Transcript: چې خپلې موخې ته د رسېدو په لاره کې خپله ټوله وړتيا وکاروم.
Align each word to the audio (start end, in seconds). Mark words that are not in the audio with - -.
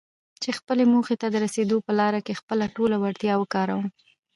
چې 0.41 0.49
خپلې 0.57 0.83
موخې 0.93 1.15
ته 1.21 1.27
د 1.31 1.35
رسېدو 1.45 1.77
په 1.85 1.91
لاره 1.99 2.19
کې 2.25 2.39
خپله 2.39 2.65
ټوله 2.75 2.95
وړتيا 2.99 3.33
وکاروم. 3.37 3.85